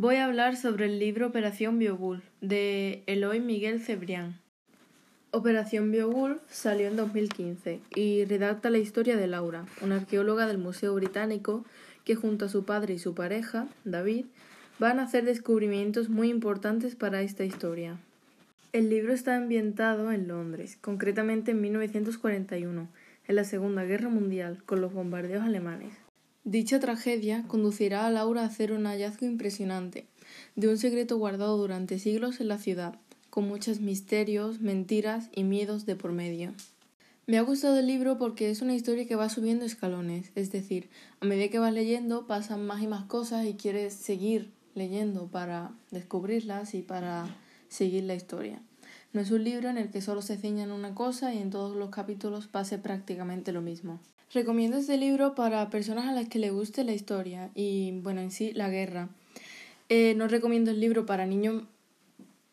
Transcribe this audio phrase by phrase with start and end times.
[0.00, 4.38] Voy a hablar sobre el libro Operación Beowulf de Eloy Miguel Cebrián.
[5.32, 10.94] Operación Beowulf salió en 2015 y redacta la historia de Laura, una arqueóloga del Museo
[10.94, 11.64] Británico
[12.04, 14.26] que junto a su padre y su pareja, David,
[14.78, 17.98] van a hacer descubrimientos muy importantes para esta historia.
[18.72, 22.88] El libro está ambientado en Londres, concretamente en 1941,
[23.26, 26.07] en la Segunda Guerra Mundial, con los bombardeos alemanes.
[26.50, 30.06] Dicha tragedia conducirá a Laura a hacer un hallazgo impresionante
[30.56, 32.98] de un secreto guardado durante siglos en la ciudad,
[33.28, 36.54] con muchos misterios, mentiras y miedos de por medio.
[37.26, 40.88] Me ha gustado el libro porque es una historia que va subiendo escalones, es decir,
[41.20, 45.72] a medida que vas leyendo pasan más y más cosas y quieres seguir leyendo para
[45.90, 47.26] descubrirlas y para
[47.68, 48.62] seguir la historia.
[49.12, 51.50] No es un libro en el que solo se ciña en una cosa y en
[51.50, 54.00] todos los capítulos pase prácticamente lo mismo.
[54.32, 58.30] Recomiendo este libro para personas a las que le guste la historia y, bueno, en
[58.30, 59.08] sí, la guerra.
[59.88, 61.62] Eh, no recomiendo el libro para niños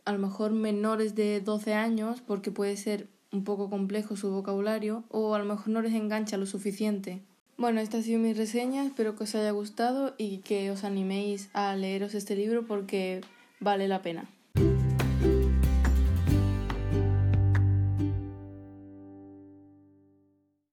[0.05, 5.03] a lo mejor menores de 12 años porque puede ser un poco complejo su vocabulario
[5.09, 7.21] o a lo mejor no les engancha lo suficiente.
[7.57, 11.49] Bueno, esta ha sido mi reseña, espero que os haya gustado y que os animéis
[11.53, 13.21] a leeros este libro porque
[13.59, 14.29] vale la pena.